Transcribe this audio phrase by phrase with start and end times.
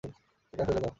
[0.53, 0.89] এটা ফেলে দাও।